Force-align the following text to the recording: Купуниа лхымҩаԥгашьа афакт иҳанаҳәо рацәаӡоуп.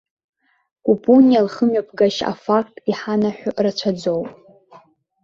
Купуниа 0.85 1.41
лхымҩаԥгашьа 1.45 2.25
афакт 2.33 2.75
иҳанаҳәо 2.89 3.49
рацәаӡоуп. 3.63 4.29